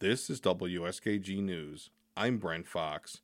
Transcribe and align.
This 0.00 0.30
is 0.30 0.40
WSKG 0.40 1.42
News. 1.42 1.90
I'm 2.16 2.38
Brent 2.38 2.66
Fox. 2.66 3.20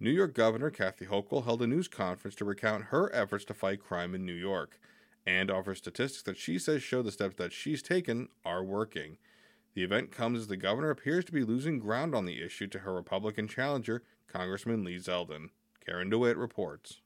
New 0.00 0.08
York 0.08 0.32
Governor 0.32 0.70
Kathy 0.70 1.04
Hochul 1.04 1.44
held 1.44 1.60
a 1.60 1.66
news 1.66 1.86
conference 1.86 2.34
to 2.36 2.46
recount 2.46 2.84
her 2.84 3.14
efforts 3.14 3.44
to 3.44 3.52
fight 3.52 3.84
crime 3.84 4.14
in 4.14 4.24
New 4.24 4.32
York 4.32 4.80
and 5.26 5.50
offer 5.50 5.74
statistics 5.74 6.22
that 6.22 6.38
she 6.38 6.58
says 6.58 6.82
show 6.82 7.02
the 7.02 7.12
steps 7.12 7.34
that 7.36 7.52
she's 7.52 7.82
taken 7.82 8.30
are 8.42 8.64
working. 8.64 9.18
The 9.74 9.82
event 9.82 10.10
comes 10.10 10.38
as 10.38 10.46
the 10.46 10.56
governor 10.56 10.88
appears 10.88 11.26
to 11.26 11.32
be 11.32 11.44
losing 11.44 11.78
ground 11.78 12.14
on 12.14 12.24
the 12.24 12.42
issue 12.42 12.68
to 12.68 12.78
her 12.78 12.94
Republican 12.94 13.46
challenger, 13.46 14.02
Congressman 14.28 14.84
Lee 14.84 14.96
Zeldin. 14.96 15.50
Karen 15.84 16.08
DeWitt 16.08 16.38
reports. 16.38 17.02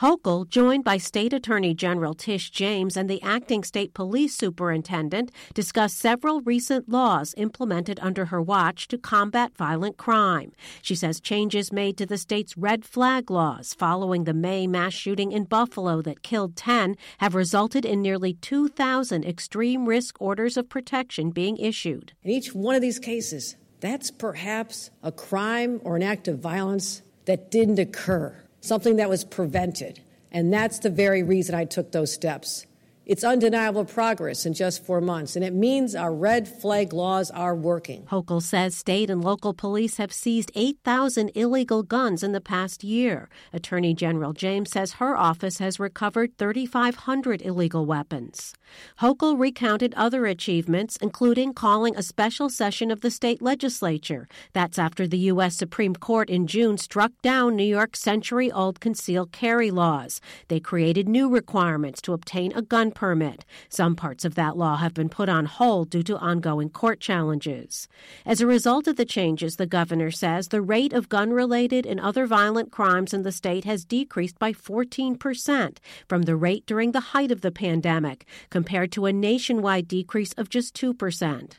Hochul, 0.00 0.48
joined 0.48 0.82
by 0.82 0.96
State 0.96 1.32
Attorney 1.32 1.72
General 1.72 2.14
Tish 2.14 2.50
James 2.50 2.96
and 2.96 3.08
the 3.08 3.22
acting 3.22 3.62
state 3.62 3.94
police 3.94 4.36
superintendent, 4.36 5.30
discussed 5.54 5.98
several 5.98 6.40
recent 6.40 6.88
laws 6.88 7.32
implemented 7.36 8.00
under 8.02 8.24
her 8.24 8.42
watch 8.42 8.88
to 8.88 8.98
combat 8.98 9.56
violent 9.56 9.96
crime. 9.96 10.50
She 10.82 10.96
says 10.96 11.20
changes 11.20 11.72
made 11.72 11.96
to 11.98 12.06
the 12.06 12.18
state's 12.18 12.56
red 12.56 12.84
flag 12.84 13.30
laws 13.30 13.72
following 13.72 14.24
the 14.24 14.34
May 14.34 14.66
mass 14.66 14.94
shooting 14.94 15.30
in 15.30 15.44
Buffalo 15.44 16.02
that 16.02 16.24
killed 16.24 16.56
10 16.56 16.96
have 17.18 17.36
resulted 17.36 17.84
in 17.84 18.02
nearly 18.02 18.34
2,000 18.34 19.24
extreme 19.24 19.86
risk 19.86 20.20
orders 20.20 20.56
of 20.56 20.68
protection 20.68 21.30
being 21.30 21.56
issued. 21.58 22.14
In 22.24 22.32
each 22.32 22.52
one 22.52 22.74
of 22.74 22.82
these 22.82 22.98
cases, 22.98 23.54
that's 23.78 24.10
perhaps 24.10 24.90
a 25.04 25.12
crime 25.12 25.80
or 25.84 25.94
an 25.94 26.02
act 26.02 26.26
of 26.26 26.40
violence 26.40 27.02
that 27.26 27.52
didn't 27.52 27.78
occur 27.78 28.43
something 28.64 28.96
that 28.96 29.08
was 29.08 29.24
prevented. 29.24 30.00
And 30.32 30.52
that's 30.52 30.78
the 30.78 30.90
very 30.90 31.22
reason 31.22 31.54
I 31.54 31.64
took 31.64 31.92
those 31.92 32.12
steps. 32.12 32.66
It's 33.06 33.22
undeniable 33.22 33.84
progress 33.84 34.46
in 34.46 34.54
just 34.54 34.82
four 34.82 35.02
months, 35.02 35.36
and 35.36 35.44
it 35.44 35.52
means 35.52 35.94
our 35.94 36.14
red 36.14 36.48
flag 36.48 36.94
laws 36.94 37.30
are 37.30 37.54
working. 37.54 38.04
Hochul 38.04 38.40
says 38.40 38.74
state 38.74 39.10
and 39.10 39.22
local 39.22 39.52
police 39.52 39.98
have 39.98 40.10
seized 40.10 40.50
8,000 40.54 41.30
illegal 41.34 41.82
guns 41.82 42.22
in 42.22 42.32
the 42.32 42.40
past 42.40 42.82
year. 42.82 43.28
Attorney 43.52 43.92
General 43.92 44.32
James 44.32 44.70
says 44.70 44.94
her 44.94 45.18
office 45.18 45.58
has 45.58 45.78
recovered 45.78 46.38
3,500 46.38 47.42
illegal 47.42 47.84
weapons. 47.84 48.54
Hochul 49.00 49.38
recounted 49.38 49.92
other 49.98 50.24
achievements, 50.24 50.96
including 50.96 51.52
calling 51.52 51.94
a 51.96 52.02
special 52.02 52.48
session 52.48 52.90
of 52.90 53.02
the 53.02 53.10
state 53.10 53.42
legislature. 53.42 54.28
That's 54.54 54.78
after 54.78 55.06
the 55.06 55.18
U.S. 55.34 55.56
Supreme 55.56 55.94
Court 55.94 56.30
in 56.30 56.46
June 56.46 56.78
struck 56.78 57.12
down 57.20 57.54
New 57.54 57.64
York's 57.64 58.00
century 58.00 58.50
old 58.50 58.80
concealed 58.80 59.30
carry 59.30 59.70
laws. 59.70 60.22
They 60.48 60.58
created 60.58 61.06
new 61.06 61.28
requirements 61.28 62.00
to 62.02 62.14
obtain 62.14 62.50
a 62.54 62.62
gun 62.62 62.92
permit. 62.94 63.44
Some 63.68 63.96
parts 63.96 64.24
of 64.24 64.34
that 64.36 64.56
law 64.56 64.76
have 64.76 64.94
been 64.94 65.08
put 65.08 65.28
on 65.28 65.46
hold 65.46 65.90
due 65.90 66.02
to 66.04 66.18
ongoing 66.18 66.70
court 66.70 67.00
challenges. 67.00 67.88
As 68.24 68.40
a 68.40 68.46
result 68.46 68.86
of 68.86 68.96
the 68.96 69.04
changes, 69.04 69.56
the 69.56 69.66
governor 69.66 70.10
says 70.10 70.48
the 70.48 70.62
rate 70.62 70.92
of 70.92 71.08
gun 71.08 71.32
related 71.32 71.86
and 71.86 71.98
other 72.00 72.26
violent 72.26 72.70
crimes 72.70 73.12
in 73.12 73.22
the 73.22 73.32
state 73.32 73.64
has 73.64 73.84
decreased 73.84 74.38
by 74.38 74.52
14% 74.52 75.78
from 76.08 76.22
the 76.22 76.36
rate 76.36 76.66
during 76.66 76.92
the 76.92 77.00
height 77.00 77.30
of 77.30 77.40
the 77.40 77.50
pandemic, 77.50 78.26
compared 78.50 78.92
to 78.92 79.06
a 79.06 79.12
nationwide 79.12 79.88
decrease 79.88 80.32
of 80.34 80.48
just 80.48 80.74
2%. 80.74 81.52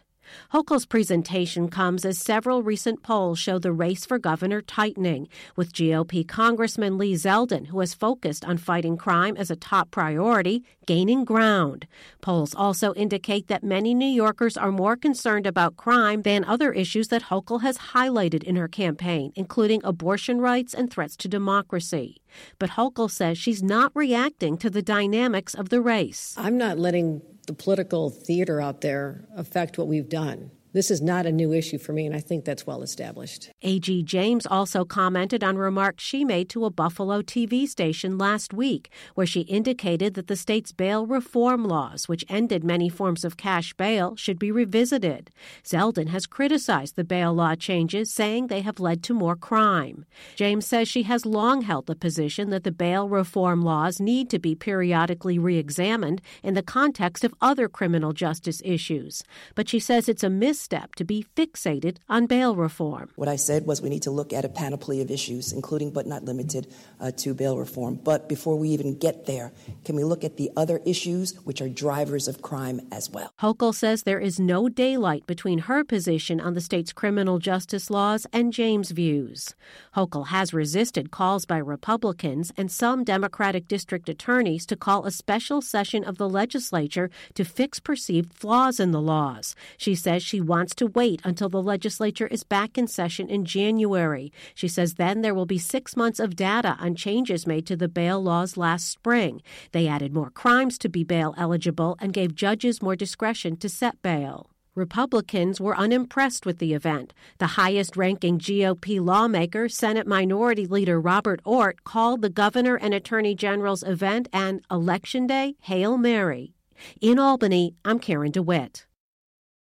Hochul's 0.54 0.86
presentation 0.86 1.70
comes 1.70 2.06
as 2.06 2.18
several 2.18 2.64
recent 2.64 3.04
polls 3.04 3.40
show 3.40 3.60
the 3.60 3.72
race 3.72 4.06
for 4.06 4.18
governor 4.18 4.62
tightening, 4.62 5.28
with 5.56 5.74
GOP 5.74 6.28
Congressman 6.28 6.98
Lee 6.98 7.14
Zeldin, 7.14 7.68
who 7.68 7.80
has 7.80 7.94
focused 7.94 8.46
on 8.46 8.58
fighting 8.58 8.98
crime 8.98 9.36
as 9.38 9.52
a 9.52 9.56
top 9.56 9.92
priority, 9.92 10.64
gaining 10.86 11.26
ground. 11.26 11.88
Polls 12.22 12.54
also 12.56 12.94
indicate 12.94 13.48
that 13.48 13.64
many 13.64 13.94
New 13.94 14.06
Yorkers 14.06 14.58
are 14.58 14.72
more 14.72 14.96
concerned 14.96 15.48
about 15.48 15.78
crime 15.78 16.22
than 16.22 16.46
other 16.46 16.72
issues 16.72 17.08
that 17.10 17.24
Hochul 17.24 17.62
has 17.62 17.78
highlighted 17.78 18.44
in 18.44 18.56
her 18.56 18.68
campaign, 18.68 19.32
including 19.36 19.82
abortion 19.84 20.42
rights 20.42 20.74
and 20.74 20.92
threats 20.92 21.16
to 21.18 21.28
democracy. 21.28 22.22
But 22.60 22.72
Hochul 22.72 23.10
says 23.10 23.38
she's 23.38 23.64
not 23.64 23.92
reacting 23.96 24.58
to 24.58 24.70
the 24.70 24.82
dynamics 24.82 25.54
of 25.54 25.70
the 25.70 25.82
race. 25.82 26.36
I'm 26.38 26.58
not 26.58 26.78
letting 26.78 27.22
the 27.46 27.54
political 27.54 28.10
theater 28.10 28.62
out 28.62 28.82
there 28.82 29.26
affect 29.36 29.78
what 29.78 29.88
we've 29.88 30.10
done. 30.10 30.52
This 30.76 30.92
is 30.92 31.02
not 31.02 31.26
a 31.26 31.32
new 31.32 31.54
issue 31.54 31.78
for 31.78 31.94
me, 31.94 32.06
and 32.06 32.14
I 32.14 32.20
think 32.20 32.44
that's 32.44 32.68
well 32.68 32.82
established. 32.82 33.50
A.G. 33.62 34.04
James 34.04 34.46
also 34.46 34.84
commented 34.84 35.42
on 35.42 35.58
remarks 35.58 36.04
she 36.04 36.26
made 36.26 36.50
to 36.50 36.66
a 36.66 36.70
Buffalo 36.70 37.22
TV 37.22 37.66
station 37.66 38.18
last 38.18 38.54
week, 38.54 38.92
where 39.14 39.26
she 39.26 39.40
indicated 39.44 40.16
that 40.16 40.28
the 40.28 40.36
state's 40.36 40.74
bail 40.74 41.08
reform 41.08 41.64
laws, 41.64 42.10
which 42.10 42.26
ended 42.28 42.66
many 42.66 42.90
forms 42.90 43.24
of 43.24 43.38
cash 43.38 43.74
bail, 43.76 44.18
should 44.18 44.38
be 44.38 44.52
revisited. 44.52 45.32
Zeldin 45.64 46.10
has 46.10 46.26
criticized 46.26 46.98
the 46.98 47.06
bail 47.06 47.34
law 47.34 47.56
changes, 47.56 48.12
saying 48.12 48.48
they 48.48 48.60
have 48.60 48.82
led 48.82 49.02
to 49.04 49.14
more 49.14 49.38
crime. 49.38 50.06
James 50.36 50.68
says 50.68 50.90
she 50.90 51.04
has 51.04 51.26
long 51.26 51.62
held 51.62 51.86
the 51.86 51.96
position 51.96 52.50
that 52.50 52.66
the 52.66 52.72
bail 52.74 53.08
reform 53.08 53.62
laws 53.62 54.02
need 54.02 54.30
to 54.30 54.40
be 54.40 54.56
periodically 54.56 55.40
re 55.40 55.56
examined 55.56 56.22
in 56.44 56.54
the 56.54 56.62
context 56.62 57.24
of 57.24 57.34
other 57.40 57.70
criminal 57.70 58.12
justice 58.12 58.62
issues. 58.66 59.24
But 59.56 59.70
she 59.70 59.80
says 59.80 60.10
it's 60.10 60.22
a 60.22 60.30
miss 60.30 60.65
step 60.66 60.96
to 60.96 61.06
be 61.06 61.26
fixated 61.38 61.98
on 62.10 62.26
bail 62.26 62.56
reform. 62.56 63.12
What 63.16 63.30
I 63.30 63.38
said 63.38 63.66
was 63.68 63.82
we 63.82 63.90
need 63.90 64.02
to 64.02 64.12
look 64.12 64.34
at 64.34 64.44
a 64.44 64.50
panoply 64.50 65.00
of 65.02 65.12
issues, 65.12 65.54
including 65.54 65.92
but 65.92 66.08
not 66.08 66.26
limited 66.26 66.68
uh, 67.00 67.12
to 67.22 67.34
bail 67.34 67.58
reform. 67.58 68.00
But 68.04 68.28
before 68.28 68.56
we 68.58 68.70
even 68.70 68.98
get 68.98 69.26
there, 69.28 69.54
can 69.86 69.96
we 69.96 70.04
look 70.04 70.24
at 70.24 70.38
the 70.38 70.50
other 70.58 70.82
issues 70.86 71.36
which 71.46 71.62
are 71.62 71.70
drivers 71.70 72.28
of 72.28 72.42
crime 72.42 72.82
as 72.92 73.10
well? 73.10 73.30
Hochul 73.40 73.76
says 73.76 74.04
there 74.04 74.20
is 74.20 74.40
no 74.40 74.68
daylight 74.68 75.28
between 75.28 75.60
her 75.70 75.84
position 75.84 76.42
on 76.42 76.56
the 76.56 76.62
state's 76.62 76.92
criminal 76.92 77.38
justice 77.38 77.90
laws 77.90 78.26
and 78.34 78.52
James' 78.52 78.92
views. 78.92 79.54
Hochul 79.96 80.28
has 80.28 80.54
resisted 80.54 81.12
calls 81.12 81.46
by 81.46 81.58
Republicans 81.58 82.52
and 82.58 82.72
some 82.72 83.04
Democratic 83.04 83.68
district 83.68 84.10
attorneys 84.10 84.66
to 84.66 84.76
call 84.76 85.06
a 85.06 85.12
special 85.12 85.62
session 85.62 86.04
of 86.04 86.18
the 86.18 86.28
legislature 86.28 87.12
to 87.36 87.46
fix 87.46 87.80
perceived 87.80 88.34
flaws 88.34 88.80
in 88.80 88.92
the 88.92 89.02
laws. 89.02 89.56
She 89.78 89.94
says 89.94 90.24
she 90.24 90.42
wants 90.56 90.74
to 90.74 90.88
wait 90.88 91.20
until 91.26 91.50
the 91.50 91.62
legislature 91.62 92.28
is 92.28 92.46
back 92.46 92.78
in 92.78 92.88
session 92.88 93.30
in 93.30 93.44
January. 93.44 94.32
She 94.54 94.70
says 94.70 94.94
then 94.94 95.22
there 95.22 95.36
will 95.36 95.46
be 95.46 95.58
six 95.58 95.98
months 95.98 96.18
of 96.18 96.38
data 96.38 96.78
on 96.80 96.96
changes 96.96 97.46
made 97.46 97.68
to 97.68 97.76
the 97.76 97.90
bail 97.90 98.24
laws 98.24 98.56
last 98.56 98.88
spring. 98.90 99.42
They 99.74 99.86
added 99.86 100.14
more 100.14 100.30
crimes 100.30 100.78
to 100.78 100.88
be 100.88 101.04
bail 101.04 101.34
eligible 101.38 101.98
and 102.00 102.14
gave 102.14 102.36
judges 102.36 102.82
more 102.82 102.96
discretion 102.96 103.58
to 103.58 103.68
set 103.68 104.02
bail. 104.02 104.50
Republicans 104.76 105.60
were 105.60 105.78
unimpressed 105.78 106.46
with 106.46 106.60
the 106.60 106.74
event. 106.74 107.14
The 107.40 107.56
highest 107.60 107.98
ranking 107.98 108.40
GOP 108.40 109.02
lawmaker, 109.02 109.68
Senate 109.68 110.08
Minority 110.08 110.68
Leader 110.68 111.02
Robert 111.02 111.42
Ortt, 111.44 111.84
called 111.84 112.22
the 112.22 112.30
governor 112.30 112.78
and 112.78 112.94
attorney 112.94 113.36
general's 113.36 113.84
event 113.84 114.30
an 114.32 114.62
Election 114.72 115.28
Day 115.28 115.56
Hail 115.64 115.98
Mary. 115.98 116.54
In 117.02 117.20
Albany, 117.20 117.76
I'm 117.84 118.00
Karen 118.00 118.32
DeWitt. 118.32 118.86